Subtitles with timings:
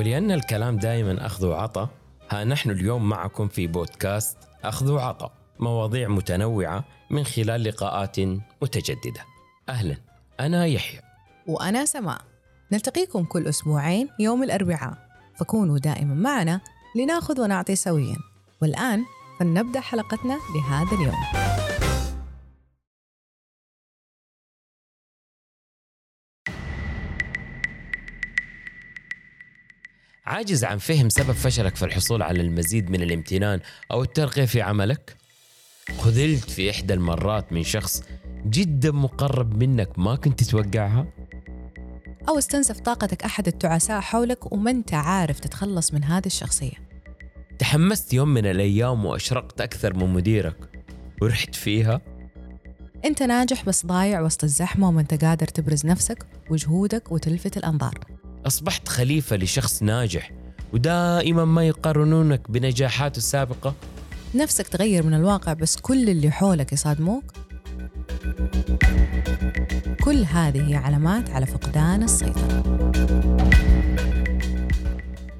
[0.00, 1.88] ولأن الكلام دائما أخذ وعطى
[2.30, 8.16] ها نحن اليوم معكم في بودكاست أخذ وعطى مواضيع متنوعة من خلال لقاءات
[8.62, 9.24] متجددة.
[9.68, 9.96] أهلا
[10.40, 11.00] أنا يحيى.
[11.46, 12.20] وأنا سماء.
[12.72, 15.08] نلتقيكم كل أسبوعين يوم الأربعاء.
[15.36, 16.60] فكونوا دائما معنا
[16.96, 18.16] لنأخذ ونعطي سويا.
[18.62, 19.04] والآن
[19.40, 21.59] فلنبدأ حلقتنا لهذا اليوم.
[30.30, 35.16] عاجز عن فهم سبب فشلك في الحصول على المزيد من الامتنان أو الترقية في عملك؟
[35.98, 38.02] خذلت في إحدى المرات من شخص
[38.46, 41.06] جدا مقرب منك ما كنت تتوقعها؟
[42.28, 46.90] أو استنزف طاقتك أحد التعساء حولك وما أنت عارف تتخلص من هذه الشخصية
[47.58, 50.56] تحمست يوم من الأيام وأشرقت أكثر من مديرك
[51.22, 52.00] ورحت فيها
[53.04, 58.88] أنت ناجح بس ضايع وسط الزحمة وما أنت قادر تبرز نفسك وجهودك وتلفت الأنظار أصبحت
[58.88, 60.32] خليفة لشخص ناجح
[60.72, 63.74] ودائما ما يقارنونك بنجاحاته السابقة؟
[64.34, 67.24] نفسك تغير من الواقع بس كل اللي حولك يصادموك؟
[70.04, 72.62] كل هذه علامات على فقدان السيطرة.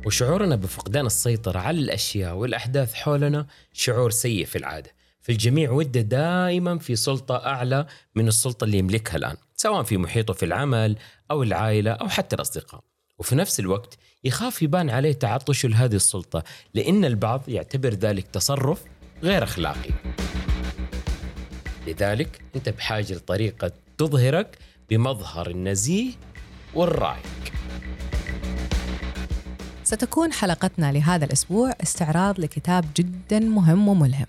[0.06, 4.90] وشعورنا بفقدان السيطرة على الأشياء والأحداث حولنا شعور سيء في العادة.
[5.20, 10.44] فالجميع ودة دائما في سلطة أعلى من السلطة اللي يملكها الآن سواء في محيطه في
[10.44, 10.96] العمل
[11.30, 12.89] أو العائلة أو حتى الأصدقاء.
[13.20, 18.82] وفي نفس الوقت يخاف يبان عليه تعطشه لهذه السلطة لأن البعض يعتبر ذلك تصرف
[19.22, 19.90] غير أخلاقي.
[21.86, 24.58] لذلك أنت بحاجة لطريقة تظهرك
[24.90, 26.12] بمظهر النزيه
[26.74, 27.52] والرايق
[29.84, 34.26] ستكون حلقتنا لهذا الأسبوع استعراض لكتاب جدا مهم وملهم.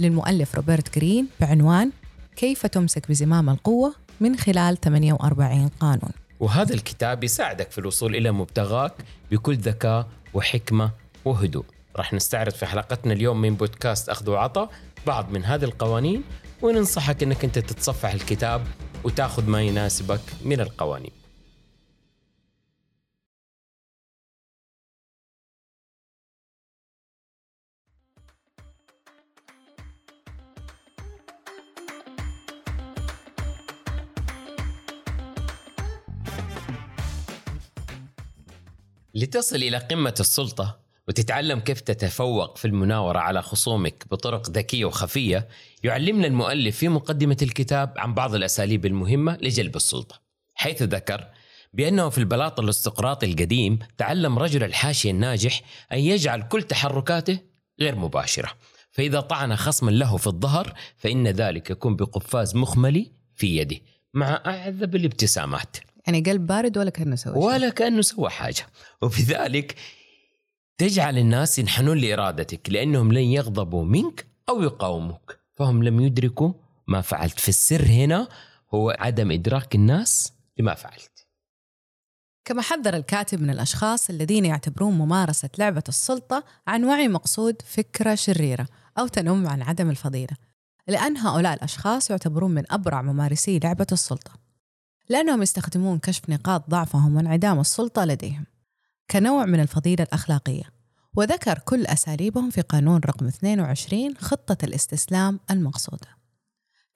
[0.00, 1.90] للمؤلف روبرت جرين بعنوان
[2.36, 8.92] كيف تمسك بزمام القوة من خلال 48 قانون؟ وهذا الكتاب يساعدك في الوصول إلى مبتغاك
[9.30, 10.90] بكل ذكاء وحكمة
[11.24, 11.64] وهدوء.
[11.96, 14.68] راح نستعرض في حلقتنا اليوم من بودكاست أخذ وعطى
[15.06, 16.22] بعض من هذه القوانين
[16.62, 18.66] وننصحك أنك أنت تتصفح الكتاب
[19.04, 21.17] وتأخذ ما يناسبك من القوانين.
[39.18, 45.48] لتصل إلى قمة السلطة وتتعلم كيف تتفوق في المناورة على خصومك بطرق ذكية وخفية
[45.82, 50.20] يعلمنا المؤلف في مقدمة الكتاب عن بعض الأساليب المهمة لجلب السلطة.
[50.54, 51.26] حيث ذكر
[51.72, 55.60] بأنه في البلاط الاستقراطي القديم تعلم رجل الحاشية الناجح
[55.92, 57.38] أن يجعل كل تحركاته
[57.80, 58.52] غير مباشرة.
[58.90, 63.78] فإذا طعن خصما له في الظهر فإن ذلك يكون بقفاز مخملي في يده
[64.14, 65.76] مع أعذب الابتسامات.
[66.08, 67.34] يعني قلب بارد ولا كأنه سوى.
[67.36, 68.66] ولا كأنه سوى حاجة.
[69.02, 69.74] وبذلك
[70.78, 75.38] تجعل الناس ينحنون لإرادتك لأنهم لن يغضبوا منك أو يقاوموك.
[75.54, 76.52] فهم لم يدركوا
[76.86, 77.40] ما فعلت.
[77.40, 78.28] في السر هنا
[78.74, 81.26] هو عدم إدراك الناس لما فعلت.
[82.44, 88.66] كما حذر الكاتب من الأشخاص الذين يعتبرون ممارسة لعبة السلطة عن وعي مقصود فكرة شريرة
[88.98, 90.36] أو تنم عن عدم الفضيلة
[90.86, 94.47] لأن هؤلاء الأشخاص يعتبرون من أبرع ممارسي لعبة السلطة.
[95.08, 98.46] لأنهم يستخدمون كشف نقاط ضعفهم وانعدام السلطة لديهم
[99.10, 100.64] كنوع من الفضيلة الأخلاقية
[101.16, 106.18] وذكر كل أساليبهم في قانون رقم 22 خطة الاستسلام المقصودة.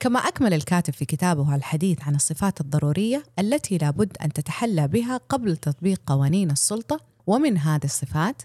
[0.01, 5.57] كما أكمل الكاتب في كتابه الحديث عن الصفات الضرورية التي لابد أن تتحلى بها قبل
[5.57, 8.43] تطبيق قوانين السلطة ومن هذه الصفات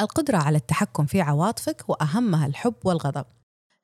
[0.00, 3.24] القدرة على التحكم في عواطفك وأهمها الحب والغضب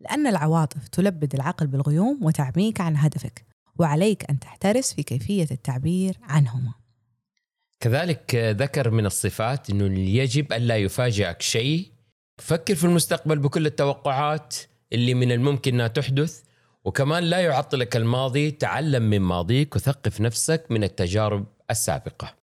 [0.00, 3.47] لأن العواطف تلبد العقل بالغيوم وتعميك عن هدفك.
[3.78, 6.74] وعليك أن تحترس في كيفية التعبير عنهما.
[7.80, 11.92] كذلك ذكر من الصفات أنه يجب ألا يفاجئك شيء.
[12.38, 14.56] فكر في المستقبل بكل التوقعات
[14.92, 16.42] اللي من الممكن أنها تحدث
[16.84, 18.50] وكمان لا يعطلك الماضي.
[18.50, 22.34] تعلم من ماضيك وثقف نفسك من التجارب السابقة.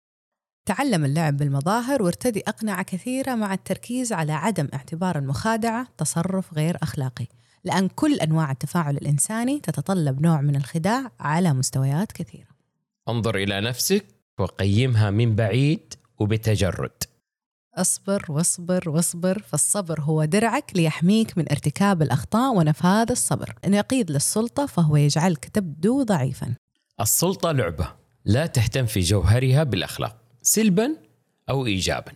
[0.67, 2.43] تعلم اللعب بالمظاهر وارتدي.
[2.49, 7.27] أقنعة كثيرة مع التركيز على عدم اعتبار المخادعة تصرف غير أخلاقي.
[7.65, 12.49] لأن كل أنواع التفاعل الإنساني تتطلب نوع من الخداع على مستويات كثيرة.
[13.09, 14.05] انظر إلى نفسك
[14.39, 17.05] وقيمها من بعيد وبتجرد.
[17.75, 23.55] اصبر واصبر واصبر فالصبر هو درعك ليحميك من ارتكاب الأخطاء ونفاذ الصبر.
[23.67, 26.55] نقيض للسلطة فهو يجعلك تبدو ضعيفا.
[27.01, 27.89] السلطة لعبة
[28.25, 30.97] لا تهتم في جوهرها بالأخلاق سلبا
[31.51, 32.13] أو إيجابا.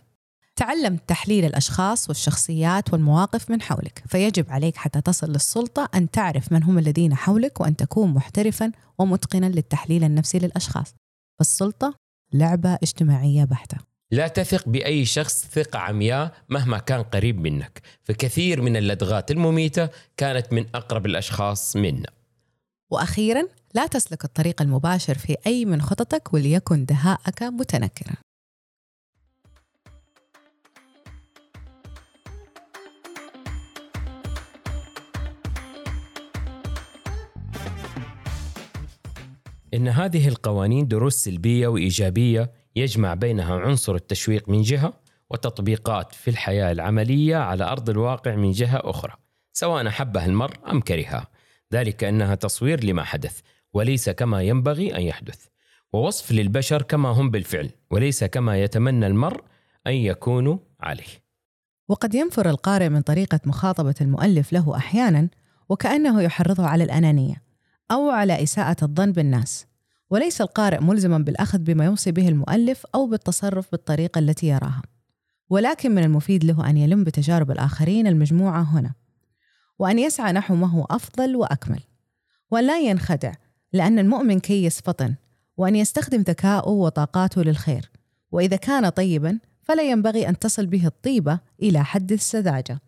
[0.59, 6.63] تعلم تحليل الأشخاص والشخصيات والمواقف من حولك فيجب عليك حتى تصل للسلطة أن تعرف من
[6.63, 10.95] هم الذين حولك وأن تكون محترفا ومتقنا للتحليل النفسي للأشخاص.
[11.39, 11.93] فالسلطة
[12.33, 13.77] لعبة اجتماعية بحتة.
[14.11, 20.53] لا تثق بأي شخص ثقة عمياء مهما كان قريب منك فكثير من اللدغات المميتة كانت
[20.53, 22.09] من أقرب الأشخاص منا.
[22.91, 28.15] وأخيرا لا تسلك الطريق المباشر في أي من خططك وليكن دهاءك متنكرا.
[39.73, 44.93] إن هذه القوانين دروس سلبية وإيجابية يجمع بينها عنصر التشويق من جهة
[45.29, 49.13] وتطبيقات في الحياة العملية على أرض الواقع من جهة أخرى
[49.53, 51.27] سواء أحبها المرء أم كرهها.
[51.73, 53.39] ذلك أنها تصوير لما حدث
[53.73, 55.45] وليس كما ينبغي أن يحدث.
[55.93, 59.43] ووصف للبشر كما هم بالفعل وليس كما يتمنى المرء
[59.87, 61.29] أن يكونوا عليه.
[61.87, 65.29] وقد ينفر القارئ من طريقة مخاطبة المؤلف له أحيانا
[65.69, 67.48] وكأنه يحرضه على الأنانية.
[67.91, 69.65] أو على إساءة الظن بالناس.
[70.09, 74.81] وليس القارئ ملزما بالأخذ بما يوصي به المؤلف أو بالتصرف بالطريقة التي يراها.
[75.49, 78.93] ولكن من المفيد له أن يلم بتجارب الآخرين المجموعة هنا.
[79.79, 81.79] وأن يسعى نحو ما هو أفضل وأكمل.
[82.51, 83.33] وأن لا ينخدع
[83.73, 85.15] لأن المؤمن كيس فطن
[85.57, 87.91] وأن يستخدم ذكاؤه وطاقاته للخير.
[88.31, 92.79] وإذا كان طيبا فلا ينبغي أن تصل به الطيبة إلى حد السذاجة.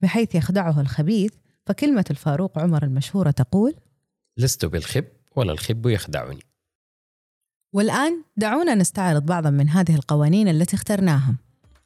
[0.00, 1.32] بحيث يخدعه الخبيث
[1.66, 3.74] فكلمة الفاروق عمر المشهورة تقول
[4.36, 5.04] لست بالخب
[5.36, 6.40] ولا الخب يخدعني.
[7.72, 11.34] والآن دعونا نستعرض بعضا من هذه القوانين التي اخترناها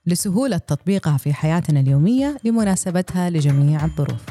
[0.06, 4.25] لسهولة تطبيقها في حياتنا اليومية لمناسبتها لجميع الظروف.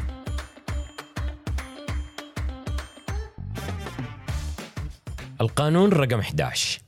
[5.41, 6.81] القانون رقم 11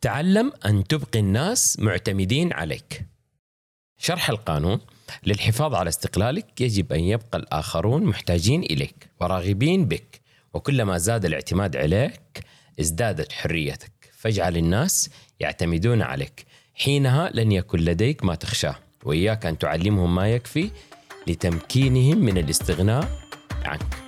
[0.00, 3.06] تعلم أن تبقي الناس معتمدين عليك.
[3.98, 4.80] شرح القانون
[5.26, 10.25] للحفاظ على استقلالك يجب أن يبقى الآخرون محتاجين إليك وراغبين بك.
[10.56, 12.44] وكلما زاد الاعتماد عليك
[12.80, 13.92] ازدادت حريتك.
[14.12, 15.10] فاجعل الناس
[15.40, 16.46] يعتمدون عليك.
[16.74, 18.76] حينها لن يكن لديك ما تخشاه.
[19.04, 20.70] وإياك أن تعلمهم ما يكفي
[21.26, 23.08] لتمكينهم من الاستغناء
[23.64, 24.05] عنك.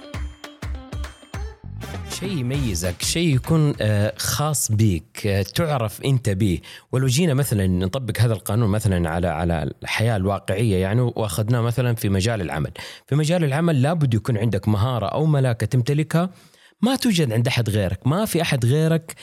[2.20, 6.61] شيء يميزك شيء يكون آه، خاص بك آه، تعرف أنت به.
[6.93, 12.09] ولو جينا مثلا نطبق هذا القانون مثلا على على الحياة الواقعية يعني وأخذناه مثلا في
[12.09, 12.70] مجال العمل.
[13.06, 16.31] في مجال العمل لابد يكون عندك مهارة أو ملاكة تمتلكها
[16.82, 18.06] ما توجد عند أحد غيرك.
[18.06, 19.14] ما في أحد غيرك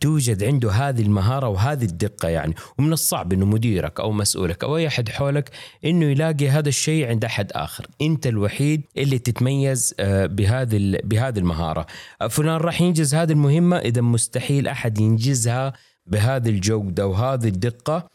[0.00, 4.86] توجد عنده هذه المهارة وهذه الدقة يعني ومن الصعب إنه مديرك أو مسؤولك أو أي
[4.86, 5.50] أحد حولك
[5.84, 7.86] إنه يلاقي هذا الشيء عند أحد آخر.
[8.02, 11.86] أنت الوحيد اللي تتميز آه، بهذه بهذه المهارة.
[12.22, 15.72] آه، فلان راح ينجز هذه المهمة إذا مستحيل أحد ينجزها
[16.06, 18.08] بهذه الجوده وهذه الدقة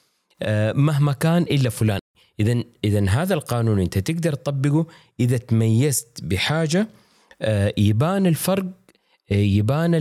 [0.74, 2.00] مهما كان إلا فلان.
[2.40, 4.86] اذا اذا هذا القانون أنت تقدر تطبقه
[5.20, 6.88] إذا تميزت بحاجة
[7.78, 8.66] يبان الفرق
[9.32, 9.92] يبان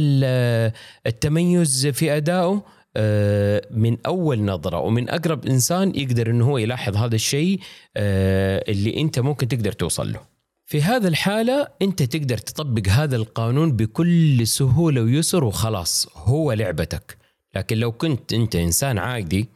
[1.06, 2.62] التميز في أدائه
[2.96, 7.61] آه، من أول نظرة ومن أقرب إنسان يقدر إنه هو يلاحظ هذا الشيء
[7.96, 10.20] آه، اللي أنت ممكن تقدر توصل له.
[10.67, 17.17] في هذا الحالة أنت تقدر تطبق هذا القانون بكل سهولة ويسر وخلاص هو لعبتك.
[17.56, 19.49] لكن لو كنت أنت إنسان عادي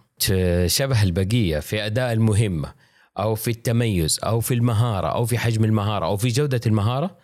[0.66, 2.74] شبه البقية في أداء المهمة
[3.18, 7.16] أو في التميز أو في المهارة أو في حجم المهارة أو في جودة المهارة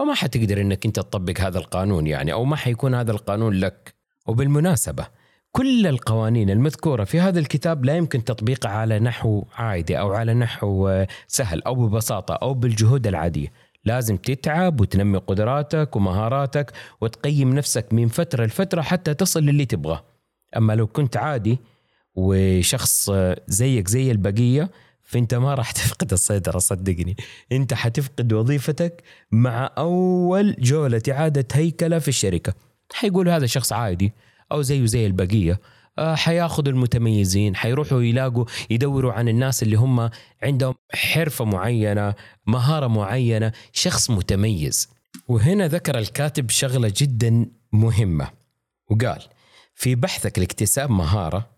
[0.00, 3.94] فما حتقدر إنك أنت تطبق هذا القانون يعني أو ما حيكون هذا القانون لك.
[4.26, 5.06] وبالمناسبة
[5.52, 11.04] كل القوانين المذكورة في هذا الكتاب لا يمكن تطبيقها على نحو عادي أو على نحو
[11.26, 13.52] سهل أو ببساطة أو بالجهود العادية.
[13.84, 20.04] لازم تتعب وتنمي قدراتك ومهاراتك وتقيم نفسك من فترة لفترة حتى تصل للي تبغاه.
[20.56, 21.58] أما لو كنت عادي
[22.14, 23.10] وشخص
[23.46, 24.70] زيك زي البقية
[25.10, 27.16] فانت ما راح تفقد السيطره صدقني.
[27.52, 29.02] انت حتفقد وظيفتك
[29.32, 32.54] مع أول جولة إعادة هيكلة في الشركة.
[32.92, 34.12] حيقولوا هذا شخص عادي
[34.52, 35.60] أو زيه زي البقية.
[35.98, 40.10] آه، حياخذوا المتميزين حيروحوا يلاقوا يدوروا عن الناس اللي هم
[40.42, 42.14] عندهم حرفة معينة
[42.46, 44.88] مهارة معينة شخص متميز.
[45.28, 48.28] وهنا ذكر الكاتب شغلة جدا مهمة.
[48.90, 49.22] وقال
[49.74, 51.50] في بحثك لاكتساب مهارة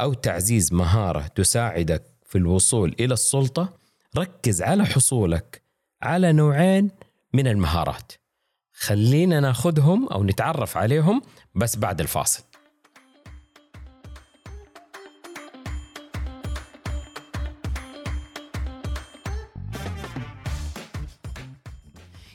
[0.00, 3.78] أو تعزيز مهارة تساعدك في الوصول إلى السلطة
[4.18, 5.62] ركز على حصولك
[6.02, 6.90] على نوعين
[7.34, 8.12] من المهارات.
[8.72, 11.22] خلينا ناخذهم أو نتعرف عليهم
[11.54, 12.42] بس بعد الفاصل.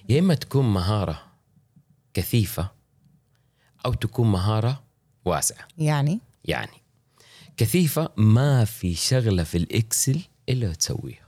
[0.09, 1.23] يا إما تكون مهارة
[2.13, 2.71] كثيفة
[3.85, 4.83] أو تكون مهارة
[5.25, 5.67] واسعة.
[5.77, 6.82] يعني؟ يعني.
[7.57, 11.23] كثيفة ما في شغلة في ال Excel إلا تسويها.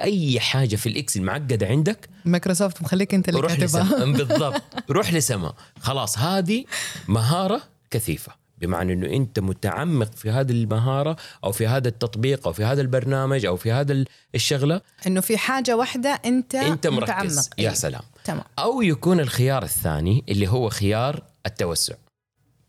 [0.00, 4.04] أي حاجة في ال Excel معقدة عندك مايكروسوفت مخليك أنت اللي روح كاتبها.
[4.18, 4.62] بالضبط.
[4.90, 5.52] روح لسما.
[5.80, 6.64] خلاص هذه
[7.08, 8.32] مهارة كثيفة.
[8.58, 13.46] بمعنى إنه أنت متعمق في هذه المهارة أو في هذا التطبيق أو في هذا البرنامج
[13.46, 14.04] أو في هذا
[14.34, 14.80] الشغلة.
[15.06, 17.02] إنه في حاجة واحدة أنت أنت مركز.
[17.02, 17.48] متعمق.
[17.58, 17.74] يا إيه.
[17.74, 18.02] سلام.
[18.24, 18.44] تمام.
[18.58, 21.94] أو يكون الخيار الثاني اللي هو خيار التوسع.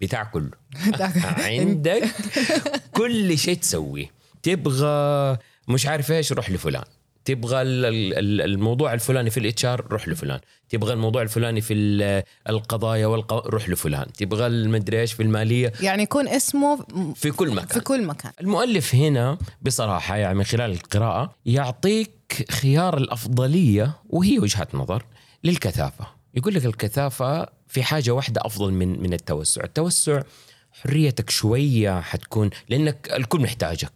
[0.01, 0.51] بتاع كله.
[1.49, 2.03] عندك
[2.93, 4.11] كل شيء تسويه.
[4.43, 5.37] تبغى
[5.67, 6.83] مش عارف إيش روح لفلان.
[7.25, 10.39] تبغى ال- ال- الموضوع الفلاني في ال HR روح لفلان.
[10.69, 13.33] تبغى الموضوع الفلاني في ال- القضايا والق...
[13.47, 14.13] روح لفلان.
[14.13, 15.73] تبغى المدري إيش في المالية.
[15.81, 18.31] يعني يكون اسمه في كل في مكان كل مكان.
[18.41, 25.05] المؤلف هنا بصراحة يعني من خلال القراءة يعطيك خيار الأفضلية وهي وجهة نظر
[25.43, 26.07] للكثافة.
[26.33, 29.63] يقول لك الكثافة في حاجة واحدة أفضل من من التوسع.
[29.63, 30.21] التوسع
[30.71, 33.91] حريتك شوية حتكون لأنك الكل محتاجك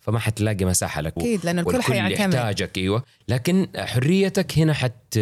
[0.00, 1.18] فما حتلاقي مساحة لك.
[1.18, 2.34] أكيد لأنه الكل حيعتمد.
[2.34, 3.02] يحتاجك أيوه.
[3.28, 5.18] لكن حريتك هنا حت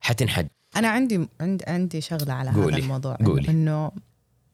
[0.00, 0.48] حتنحد.
[0.76, 3.48] أنا عندي عندي عندي شغلة على قولي، هذا الموضوع قولي.
[3.48, 3.90] إنه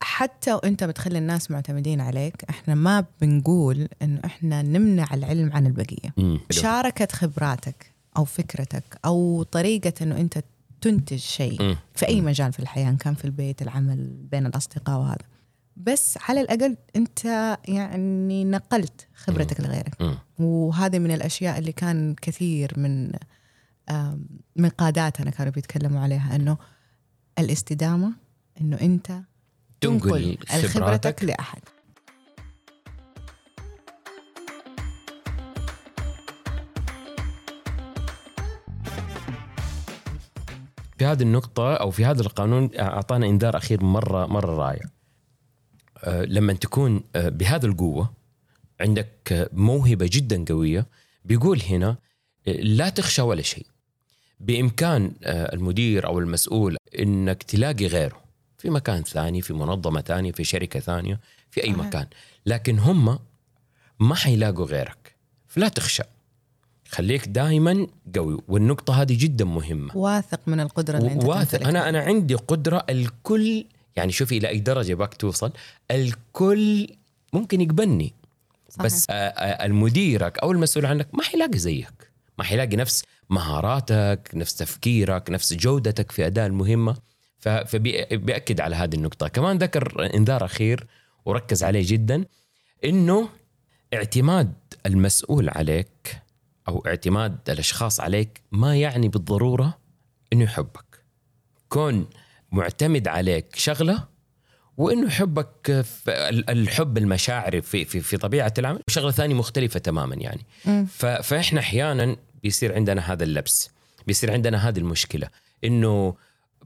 [0.00, 6.14] حتى وأنت بتخلي الناس معتمدين عليك إحنا ما بنقول إنه إحنا نمنع العلم عن البقية.
[6.16, 6.40] مم.
[6.50, 10.44] شاركة خبراتك أو فكرتك أو طريقة إنه أنت
[10.86, 11.76] تنتج شيء.
[11.94, 15.24] في أي مجال في الحياة إن كان في البيت العمل بين الأصدقاء وهذا.
[15.76, 17.24] بس على الأقل أنت
[17.68, 20.18] يعني نقلت خبرتك لغيرك.
[20.38, 23.12] وهذه من الأشياء اللي كان كثير من
[24.56, 26.58] من قاداتنا كانوا بيتكلموا عليها إنه
[27.38, 28.12] الاستدامة
[28.60, 29.20] إنه أنت
[29.80, 31.60] تنقل خبرتك لأحد.
[40.98, 44.84] في هذه النقطة أو في هذا القانون أعطانا إنذار أخير مرة مرة رائع.
[46.04, 48.12] أه، لما تكون أه، بهذه القوة
[48.80, 50.86] عندك أه، موهبة جدا قوية
[51.24, 51.96] بيقول هنا
[52.46, 53.66] لا تخشى ولا شيء.
[54.40, 58.20] بإمكان المدير أو المسؤول إنك تلاقي غيره.
[58.58, 61.72] في مكان ثاني في منظمة ثانية في شركة ثانية في أي.
[61.72, 62.06] مكان.
[62.46, 63.18] لكن هم
[64.00, 65.16] ما حيلاقوا غيرك.
[65.48, 66.02] فلا تخشى.
[66.88, 69.96] خليك دائما قوي والنقطة هذه جدا مهمة.
[69.96, 71.68] واثق من القدرة اللي أنت واثق.
[71.68, 73.64] أنا أنا عندي قدرة الكل
[73.96, 75.52] يعني شوفي إلى أي درجة باك توصل
[75.90, 76.88] الكل
[77.32, 78.12] ممكن يقبلني.
[78.68, 78.84] صحيح.
[78.86, 82.10] بس آه، آه، المديرك أو المسؤول عنك ما حيلاقي زيك.
[82.38, 86.96] ما حيلاقي نفس مهاراتك نفس تفكيرك نفس جودتك في اداء المهمة.
[87.38, 89.28] فبيأكد على هذه النقطة.
[89.28, 90.86] كمان ذكر إنذار أخير
[91.24, 92.24] وركز عليه جدا
[92.84, 93.28] إنه
[93.94, 94.52] اعتماد
[94.86, 96.25] المسؤول عليك
[96.68, 99.78] أو اعتماد الأشخاص عليك ما يعني بالضرورة
[100.32, 101.04] إنه يحبك.
[101.68, 102.06] كون
[102.52, 104.08] معتمد عليك شغلة
[104.76, 105.84] وإنه يحبك
[106.48, 108.80] الحب المشاعري في في في طبيعة العمل.
[108.88, 110.46] وشغله ثانية مختلفة تماما يعني.
[111.22, 113.70] فإحنا أحيانا بيصير عندنا هذا اللبس
[114.06, 115.28] بيصير عندنا هذه المشكلة
[115.64, 116.16] إنه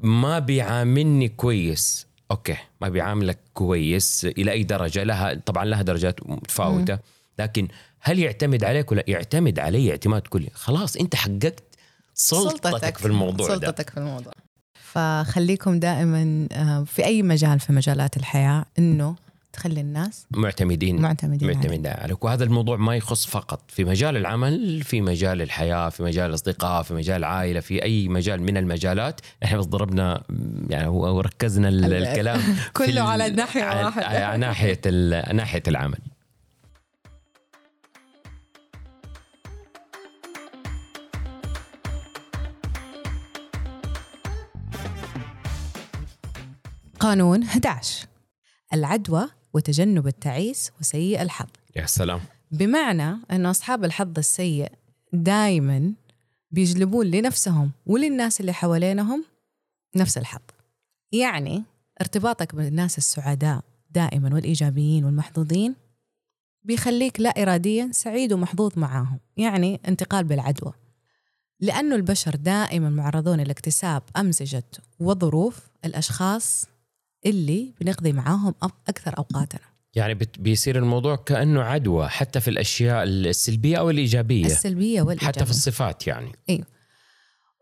[0.02, 2.06] ما بيعاملني كويس.
[2.30, 6.98] أوكي ما بيعاملك كويس إلى أي درجة لها طبعا لها درجات متفاوتة
[7.38, 7.68] لكن
[8.02, 11.62] هل يعتمد عليك ولا يعتمد علي اعتماد كلي؟ خلاص انت حققت
[12.14, 13.54] سلطتك, في الموضوع ده.
[13.54, 14.32] سلطتك في الموضوع.
[14.74, 19.16] فخليكم دائما آه، في أي مجال في مجالات الحياة إنه
[19.52, 21.56] تخلي الناس معتمدين معتمدين عليك.
[21.66, 22.24] معتمد عليك.
[22.24, 23.60] وهذا الموضوع ما يخص فقط.
[23.70, 28.42] في مجال العمل في مجال الحياة في مجال الأصدقاء في مجال العائلة في أي مجال
[28.42, 30.22] من المجالات إحنا بس ضربنا
[30.70, 32.40] يعني وركزنا ال- ال- الكلام
[32.76, 34.06] كله على ناحية على- واحدة.
[34.06, 35.98] على ناحية ال- ناحية العمل.
[47.00, 48.06] قانون 11
[48.72, 51.48] العدوى وتجنب التعيس وسيء الحظ.
[51.76, 52.20] يا سلام.
[52.50, 54.72] بمعنى أن أصحاب الحظ السيء
[55.12, 55.92] دائما
[56.50, 59.24] بيجلبون لنفسهم وللناس اللي حوالينهم
[59.96, 60.40] نفس الحظ.
[61.12, 61.64] يعني
[62.00, 65.74] ارتباطك بالناس السعداء دائما والإيجابيين والمحظوظين
[66.62, 69.18] بيخليك لا إراديا سعيد ومحظوظ معاهم.
[69.36, 70.72] يعني انتقال بالعدوى.
[71.60, 74.64] لأنه البشر دائما معرضون لاكتساب أمزجة
[75.00, 76.66] وظروف الأشخاص
[77.26, 78.54] اللي بنقضي معاهم
[78.88, 79.60] أكثر أوقاتنا.
[79.94, 84.46] يعني بيصير الموضوع كأنه عدوى حتى في الأشياء السلبية أو الإيجابية.
[84.46, 86.32] السلبية والإيجابية حتى في الصفات يعني.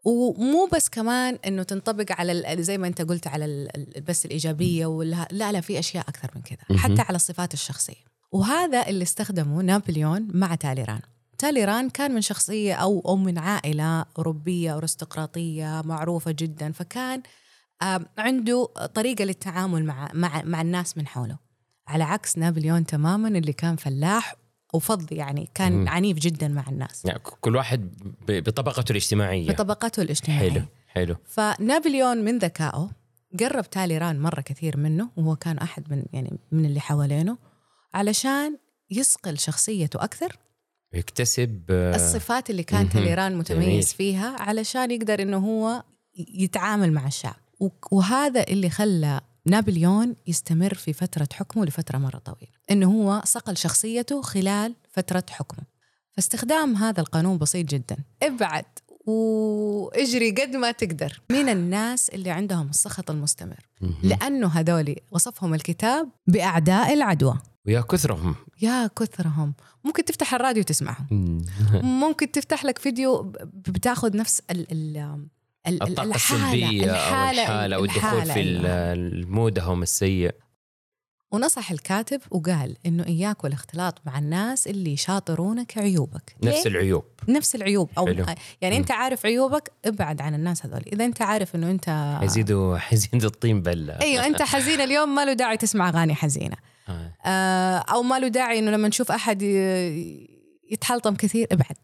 [0.05, 3.69] ومو بس كمان إنه تنطبق على زي ما أنت قلت على
[4.09, 6.79] بس الإيجابية ولا لا لا في أشياء أكثر من كذا.
[6.79, 8.09] حتى على الصفات الشخصية.
[8.33, 11.01] وهذا اللي استخدمه نابليون مع تاليران.
[11.39, 17.23] تاليران كان من شخصية أو أو من عائلة أوروبية أرستقراطية معروفة جدا فكان
[18.19, 21.39] عنده طريقة للتعامل مع مع مع الناس من حوله.
[21.89, 24.37] على عكس نابليون تماما اللي كان فلاح
[24.75, 25.89] وفض يعني كان مهم.
[25.89, 27.05] عنيف جدا مع الناس.
[27.05, 27.91] يعني كل واحد
[28.29, 29.49] بطبقته الاجتماعية.
[29.49, 30.51] بطبقته الاجتماعية.
[30.51, 31.17] حلو حلو.
[31.25, 32.91] فنابليون من ذكائه
[33.41, 37.39] قرب تاليران مرة كثير منه وهو كان أحد من يعني من اللي حوالينه
[37.95, 38.59] علشان
[38.91, 40.39] يصقل شخصيته أكثر.
[40.93, 42.89] يكتسب آه، الصفات اللي كان.
[42.89, 43.37] تاليران.
[43.39, 45.83] متميز فيها علشان يقدر إنه هو
[46.35, 47.37] يتعامل مع الشعب.
[47.91, 54.23] وهذا اللي خلى نابليون يستمر في فترة حكمه لفترة مرة طويلة إنه هو صقل شخصيته
[54.23, 55.65] خلال فترة حكمه.
[56.13, 57.97] فاستخدام هذا القانون بسيط جدا.
[58.23, 58.65] ابعد
[59.07, 61.21] واجري قد ما تقدر.
[61.31, 63.69] من الناس اللي عندهم السخط المستمر.
[64.03, 67.39] لأنه هذولي وصفهم الكتاب بأعداء العدوى.
[67.67, 68.35] ويا كثرهم.
[68.63, 69.55] يا كثرهم.
[69.85, 71.43] ممكن تفتح الراديو تسمعهم.
[72.03, 75.29] ممكن تفتح لك فيديو بتاخذ نفس ال ال-
[75.67, 78.41] الطاقة الحالة- السلبية أو الحالة أو الدخول في.
[78.43, 80.35] المودهم السيء
[81.31, 87.91] ونصح الكاتب وقال إنه إياك والاختلاط مع الناس اللي يشاطرونك عيوبك نفس؟ العيوب نفس العيوب
[87.99, 88.25] أو حلو.
[88.61, 88.81] يعني مم.
[88.81, 93.63] أنت عارف عيوبك ابعد عن الناس هذول إذا أنت عارف إنه أنت حيزيدوا حيزيدوا الطين
[93.63, 96.57] بلة أيوه أنت حزين اليوم ما له داعي تسمع أغاني حزينة
[96.89, 97.13] آه.
[97.27, 99.43] آه، أو ما له داعي إنه لما نشوف أحد
[100.71, 101.77] يتحلطم كثير ابعد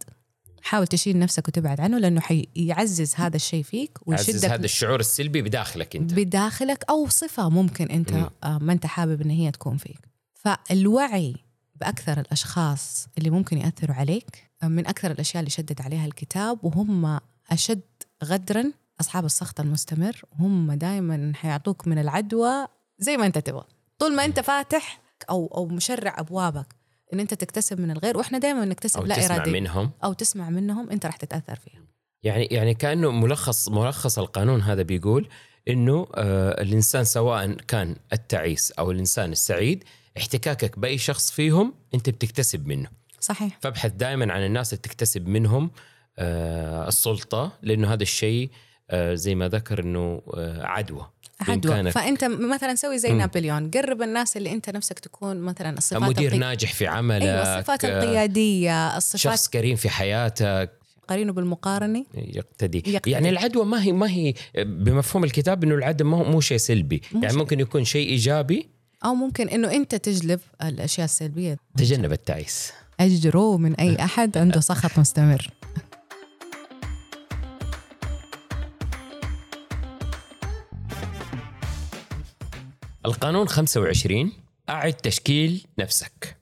[0.65, 5.97] حاول تشيل نفسك وتبعد عنه لأنه حيعزز هذا الشيء فيك ويشدك هذا الشعور السلبي بداخلك
[5.97, 6.15] أنت.
[6.15, 8.31] بداخلك أو صفة ممكن أنت مم.
[8.45, 9.99] آه، ما أنت حابب إن هي تكون فيك.
[10.35, 11.37] فالوعي
[11.75, 17.21] بأكثر الأشخاص اللي ممكن يأثروا عليك آه، من أكثر الأشياء اللي شدد عليها الكتاب وهم
[17.51, 17.81] أشد
[18.25, 22.67] غدرا أصحاب السخط المستمر هم دائما حيعطوك من العدوى
[22.99, 23.65] زي ما أنت تبغى.
[23.99, 26.75] طول ما أنت فاتح أو أو مشرع أبوابك
[27.15, 29.91] إن أنت تكتسب من الغير وإحنا دائما نكتسب أو لا تسمع ارادي منهم.
[30.05, 31.83] أو تسمع منهم أنت راح تتأثر فيها.
[32.23, 35.29] يعني يعني كأنه ملخص ملخص القانون هذا بيقول
[35.69, 39.85] إنه آه الإنسان سواء كان التعيس أو الإنسان السعيد
[40.17, 42.89] احتكاكك بأي شخص فيهم أنت بتكتسب منه.
[43.21, 43.59] صحيح.
[43.61, 45.71] فابحث دائما عن الناس اللي تكتسب منهم
[46.19, 48.51] آه السلطة لأنه هذا الشيء
[48.91, 51.11] آه زي ما ذكر إنه آه عدوى.
[51.41, 51.91] عدوى.
[51.91, 53.19] فأنت مثلا سوي زي مم.
[53.19, 57.59] نابليون قرب الناس اللي أنت نفسك تكون مثلا الصفات مدير القي- ناجح في عملك أيوه
[57.59, 60.71] الصفات آه، القيادية الصفات شخص كريم في حياتك
[61.09, 62.83] قارينه بالمقارنة يقتدي.
[62.87, 63.11] يقتدي.
[63.11, 67.03] يعني العدوى ما هي ما هي بمفهوم الكتاب إنه العدوى ما هو مو شيء سلبي
[67.13, 67.39] مو يعني شيء.
[67.43, 68.69] ممكن يكون شيء إيجابي
[69.05, 74.99] أو ممكن إنه أنت تجلب الأشياء السلبية تجنب التعيس أجروا من أي أحد عنده سخط
[74.99, 75.49] مستمر
[83.07, 84.33] القانون 25
[84.69, 86.37] أعد تشكيل نفسك.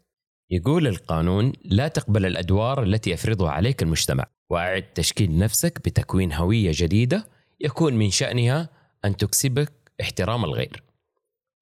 [0.50, 7.28] يقول القانون لا تقبل الأدوار التي يفرضها عليك المجتمع وأعد تشكيل نفسك بتكوين هوية جديدة
[7.60, 8.68] يكون من شأنها
[9.04, 10.82] أن تكسبك احترام الغير.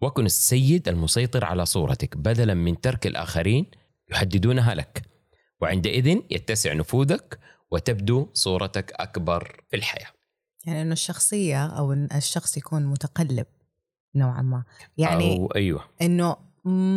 [0.02, 3.66] وكن السيد المسيطر على صورتك بدلا من ترك الآخرين
[4.10, 5.02] يحددونها لك
[5.60, 7.38] وعندئذ يتسع نفوذك
[7.70, 10.08] وتبدو صورتك أكبر في الحياة.
[10.66, 13.46] يعني إنه الشخصية أو إن الشخص يكون متقلب.
[14.14, 14.64] نوعا ما.
[14.98, 15.84] يعني أو أيوه.
[16.02, 16.36] إنه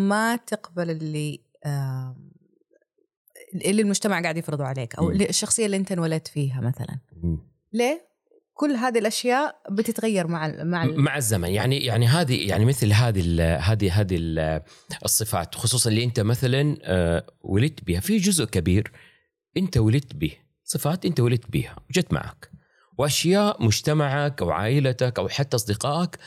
[0.08, 2.32] ما تقبل اللي آم،
[3.66, 5.10] اللي المجتمع قاعد يفرضه عليك أو.
[5.12, 7.00] اللي- الشخصية اللي أنت انولدت فيها مثلا.
[7.74, 8.14] ليه؟
[8.54, 11.50] كل هذه الأشياء بتتغير مع ال- مع ال- مع الزمن.
[11.50, 14.62] يعني يعني هذه يعني مثل هذه ال هذه هذه ال-
[15.06, 18.92] الصفات خصوصا اللي أنت مثلا آه، ولدت بها في جزء كبير
[19.58, 20.32] أنت ولدت به
[20.64, 22.52] صفات أنت ولدت بها وجت معك.
[22.98, 26.20] وأشياء مجتمعك أو عائلتك أو حتى أصدقائك آه،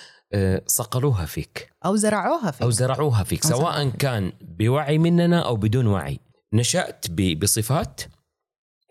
[0.67, 1.73] صقلوها فيك.
[1.85, 2.63] أو زرعوها فيك.
[2.63, 4.01] أو زرعوها فيك أو زرعوها سواء فيك.
[4.01, 6.19] كان بوعي مننا أو بدون وعي.
[6.53, 8.01] نشأت بصفات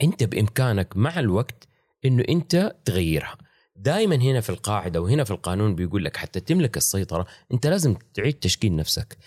[0.04, 1.67] أنت بإمكانك مع الوقت
[2.06, 3.38] إنه أنت تغيرها.
[3.76, 8.34] دائما هنا في القاعدة وهنا في القانون بيقول لك حتى تملك السيطرة أنت لازم تعيد
[8.34, 9.17] تشكيل نفسك.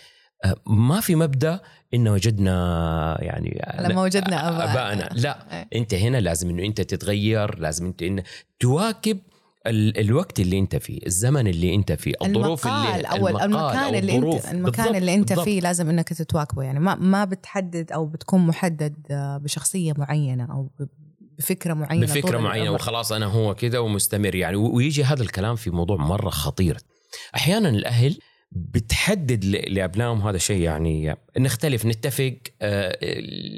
[0.45, 1.59] آه، ما في مبدأ
[1.93, 5.67] إن وجدنا يعني لما وجدنا ابائنا لا إيه.
[5.75, 8.23] أنت هنا لازم إنه أنت تتغير لازم أنت إن
[8.59, 9.19] تواكب
[9.67, 14.15] ال الوقت اللي انت فيه الزمن اللي انت فيه الظروف اللي المقال المكان أو اللي
[14.15, 14.45] انت.
[14.45, 15.45] المكان بالضبط، اللي انت بالضبط.
[15.45, 20.69] فيه لازم انك تتواكبه يعني ما ما بتحدد أو بتكون محدد آه، بشخصية معينة أو
[21.37, 22.71] بفكرة معينة بفكرة معينة.
[22.71, 26.77] وخلاص أنا هو كذا ومستمر يعني ويجي هذا الكلام في موضوع مرة خطير
[27.35, 28.19] أحيانا الأهل
[28.51, 32.97] بتحدد لأبنائهم هذا الشيء يعني نختلف نتفق آه،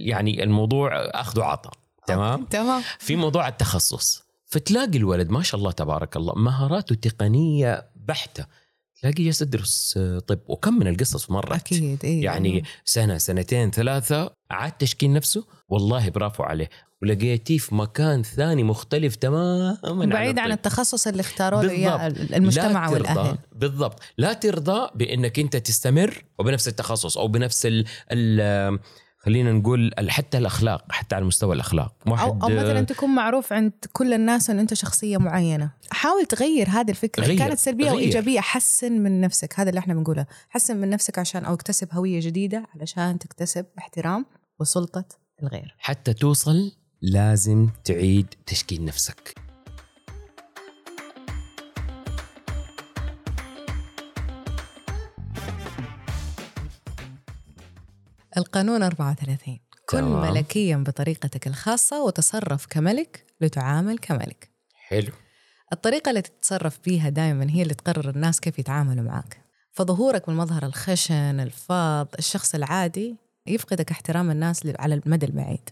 [0.06, 1.74] يعني الموضوع أخذ وعطاء
[2.08, 8.46] تمام تمام في موضوع التخصص فتلاقي الولد ما شاء الله تبارك الله مهاراته تقنية بحتة.
[9.02, 11.52] تلاقي جالس يدرس طب وكم من القصص مرت.
[11.52, 15.46] أكيد إيه يعني سنة سنتين ثلاثة عاد تشكيل نفسه.
[15.70, 16.70] والله برافو عليه.
[17.02, 20.58] ولقيتيه في مكان ثاني مختلف تماما بعيد عن الطب.
[20.58, 22.08] التخصص اللي اختاروه له اياه.
[22.08, 23.38] المجتمع والأهل.
[23.56, 24.00] بالضبط.
[24.18, 28.80] لا ترضى بأنك أنت تستمر وبنفس التخصص أو بنفس ال ال
[29.24, 31.96] خلينا نقول حتى الأخلاق حتى على مستوى الأخلاق.
[32.08, 35.72] واحد أو مثلا آه، تكون معروف عند كل الناس أن أنت شخصية معينة.
[35.92, 37.26] حاول تغير هذه الفكرة.
[37.26, 37.96] غير، كانت سلبية غير.
[37.96, 39.60] وإيجابية حسن من نفسك.
[39.60, 40.26] هذا اللي إحنا بنقوله.
[40.50, 44.26] حسن من نفسك عشان أو اكتسب هوية جديدة علشان تكتسب احترام
[44.60, 45.06] وسلطة
[45.44, 45.76] الغير.
[45.80, 49.41] حتى توصل لازم تعيد تشكيل نفسك.
[58.38, 60.34] القانون 34 كن تمام.
[60.34, 64.50] ملكيا بطريقتك الخاصة وتصرف كملك لتعامل كملك.
[64.74, 65.12] حلو.
[65.74, 69.38] الطريقة اللي تتصرف بيها دائما هي اللي تقرر الناس كيف يتعاملوا معك.
[69.72, 73.16] فظهورك بالمظهر الخشن الفاض الشخص العادي
[73.48, 75.70] يفقدك احترام الناس على المدى البعيد.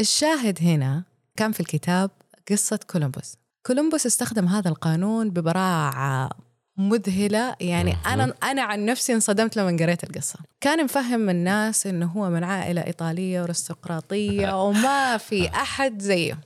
[0.00, 1.04] الشاهد هنا
[1.36, 2.10] كان في الكتاب
[2.50, 3.36] قصة كولومبوس.
[3.66, 6.30] كولومبوس استخدم هذا القانون ببراعة
[6.76, 7.56] مذهلة.
[7.60, 7.96] يعني.
[8.06, 10.38] أنا أنا عن نفسي انصدمت لما قريت القصة.
[10.60, 16.40] كان مفهم الناس إنه هو من عائلة إيطالية وارستقراطية وما في أحد زيه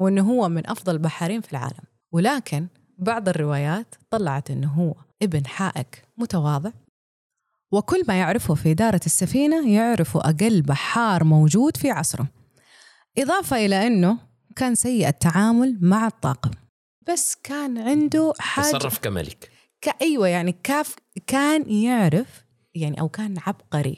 [0.00, 1.84] وإنه هو من أفضل البحارين في العالم.
[2.12, 2.66] ولكن
[2.98, 6.70] بعض الروايات طلعت إنه هو ابن حائك متواضع.
[7.72, 12.26] وكل ما يعرفه في إدارة السفينة يعرفه أقل بحار موجود في عصره.
[13.18, 14.18] إضافة إلى أنه
[14.56, 16.50] كان سيء التعامل مع الطاقم.
[17.08, 18.64] بس كان عنده حاجة.
[18.64, 19.51] تصرف كملك.
[19.82, 23.96] ك- أيوه يعني كاف كان يعرف يعني أو كان عبقري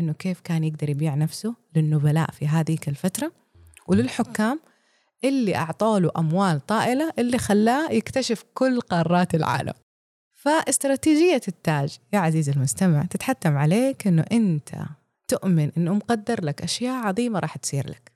[0.00, 3.32] إنه كيف كان يقدر يبيع نفسه للنبلاء في هذيك الفترة
[3.86, 4.60] وللحكام
[5.24, 9.72] اللي اعطوا له أموال طائلة اللي خلاه يكتشف كل قارات العالم.
[10.34, 14.70] فاستراتيجية التاج يا عزيزي المستمع تتحتم عليك إنه أنت
[15.28, 18.12] تؤمن إنه مقدر لك أشياء عظيمة راح تصير لك.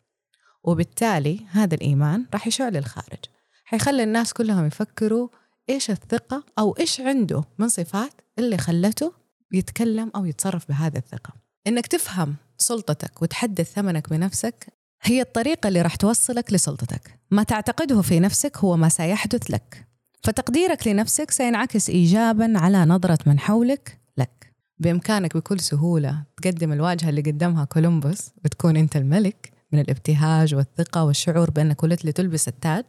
[0.64, 3.18] وبالتالي هذا الإيمان راح يشع للخارج.
[3.64, 5.28] حيخلي الناس كلهم يفكروا
[5.68, 9.12] إيش الثقة أو إيش عنده من صفات اللي خلته
[9.52, 11.32] يتكلم أو يتصرف بهذه الثقة؟
[11.66, 14.72] إنك تفهم سلطتك وتحدد ثمنك بنفسك
[15.02, 17.18] هي الطريقة اللي راح توصلك لسلطتك.
[17.30, 19.86] ما تعتقده في نفسك هو ما سيحدث لك.
[20.22, 24.52] فتقديرك لنفسك سينعكس إيجابا على نظرة من حولك لك.
[24.78, 31.50] بإمكانك بكل سهولة تقدم الواجهة اللي قدمها كولومبوس وتكون أنت الملك من الابتهاج والثقة والشعور
[31.50, 32.84] بأنك ولدت لتلبس التاج.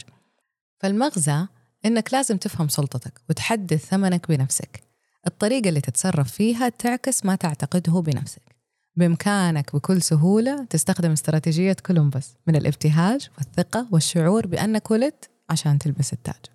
[0.79, 1.47] فالمغزى
[1.85, 4.83] إنك لازم تفهم سلطتك وتحدد ثمنك بنفسك.
[5.27, 8.55] الطريقة اللي تتصرف فيها تعكس ما تعتقده بنفسك.
[8.95, 16.45] بإمكانك بكل سهولة تستخدم استراتيجية كولومبوس من الابتهاج والثقة والشعور بأنك ولدت عشان تلبس التاج.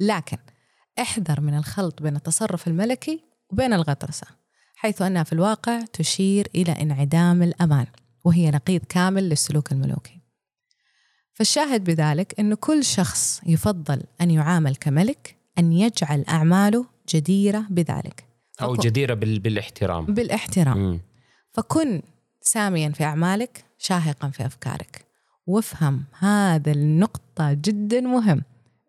[0.00, 0.38] لكن
[1.00, 4.26] احذر من الخلط بين التصرف الملكي وبين الغطرسة
[4.76, 7.86] حيث أنها في الواقع تشير إلى انعدام الأمان
[8.24, 10.19] وهي نقيض كامل للسلوك الملوكي.
[11.34, 18.24] فالشاهد بذلك أن كل شخص يفضل أن يعامل كملك أن يجعل أعماله جديرة بذلك.
[18.62, 19.38] أو فكن- جديرة بال...
[19.38, 20.06] بالاحترام.
[20.06, 20.78] بالاحترام.
[20.78, 21.00] مم.
[21.52, 22.02] فكن
[22.42, 25.04] ساميا في أعمالك شاهقا في أفكارك.
[25.46, 28.42] وافهم هذا النقطة جدا مهم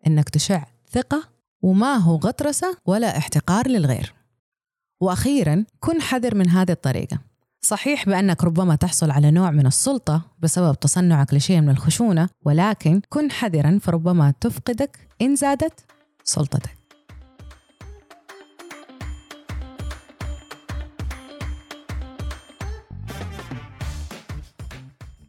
[0.06, 1.28] إنك تشع ثقة
[1.62, 4.12] وما هو غطرسة ولا احتقار للغير.
[5.00, 7.18] وأخيرا كن حذر من هذه الطريقة.
[7.64, 13.30] صحيح بأنك ربما تحصل على نوع من السلطة بسبب تصنعك لشيء من الخشونة ولكن كن
[13.30, 15.84] حذرا فربما تفقدك إن زادت
[16.24, 16.76] سلطتك.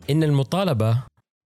[0.09, 1.03] إن المطالبة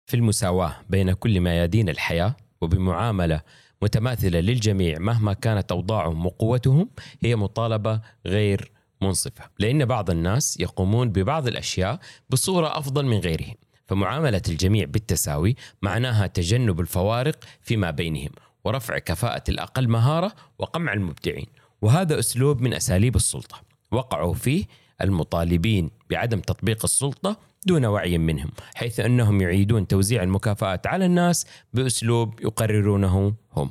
[0.06, 3.40] في المساواة بين كل ميادين الحياة وبمعاملة
[3.82, 11.46] متماثلة للجميع مهما كانت أوضاعهم وقوتهم هي مطالبة غير منصفة لأن بعض الناس يقومون ببعض
[11.46, 11.98] الأشياء
[12.30, 13.54] بصورة أفضل من غيرهم
[13.86, 18.30] فمعاملة الجميع بالتساوي معناها تجنب الفوارق فيما بينهم
[18.64, 21.46] ورفع كفاءة الأقل مهارة وقمع المبدعين
[21.82, 24.64] وهذا أسلوب من أساليب السلطة وقعوا فيه
[25.02, 32.40] المطالبين بعدم تطبيق السلطة دون وعي منهم حيث أنهم يعيدون توزيع المكافآت على الناس بأسلوب
[32.40, 33.70] يقررونه هم.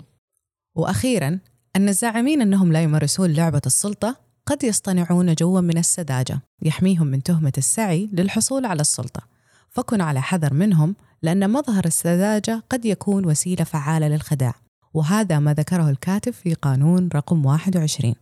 [0.75, 1.39] وأخيرا
[1.75, 7.53] أن الزاعمين أنهم لا يمارسون لعبة السلطة قد يصطنعون جوا من السذاجة يحميهم من تهمة
[7.57, 9.21] السعي للحصول على السلطة.
[9.69, 14.53] فكن على حذر منهم لأن مظهر السذاجة قد يكون وسيلة فعالة للخداع.
[14.93, 18.15] وهذا ما ذكره الكاتب في قانون رقم 21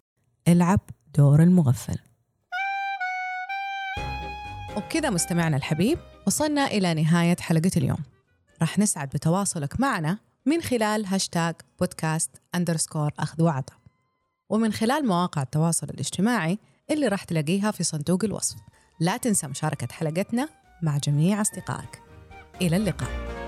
[0.47, 0.79] العب
[1.17, 1.97] دور المغفل.
[4.77, 7.99] وبكذا مستمعنا الحبيب وصلنا إلى نهاية حلقة اليوم.
[8.61, 13.82] راح نسعد بتواصلك معنا من خلال هاشتاج بودكاست أندرسكور أخذ وعطى
[14.53, 16.59] ومن خلال مواقع التواصل الاجتماعي
[16.91, 18.57] اللي راح تلاقيها في صندوق الوصف.
[18.99, 20.49] لا تنسى مشاركة حلقتنا
[20.81, 22.01] مع جميع أصدقائك.
[22.61, 23.42] إلى اللقاء.